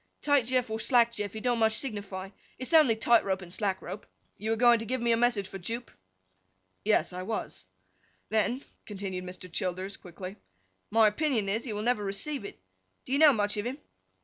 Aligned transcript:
'Tight 0.21 0.47
Jeff 0.47 0.71
or 0.71 0.79
Slack 0.79 1.11
Jeff, 1.11 1.35
it 1.35 1.43
don't 1.43 1.59
much 1.59 1.77
signify: 1.77 2.31
it's 2.57 2.73
only 2.73 2.95
tight 2.95 3.23
rope 3.23 3.43
and 3.43 3.53
slack 3.53 3.79
rope. 3.83 4.07
You 4.35 4.49
were 4.49 4.55
going 4.55 4.79
to 4.79 4.85
give 4.87 4.99
me 4.99 5.11
a 5.11 5.15
message 5.15 5.47
for 5.47 5.59
Jupe?' 5.59 5.91
'Yes, 6.83 7.13
I 7.13 7.21
was.' 7.21 7.67
'Then,' 8.29 8.63
continued 8.87 9.25
Mr. 9.25 9.47
Childers, 9.51 9.97
quickly, 9.97 10.37
'my 10.89 11.07
opinion 11.07 11.47
is, 11.49 11.65
he 11.65 11.73
will 11.73 11.83
never 11.83 12.03
receive 12.03 12.43
it. 12.45 12.59
Do 13.05 13.11
you 13.13 13.19
know 13.19 13.31
much 13.31 13.57
of 13.57 13.65
him? 13.67 13.77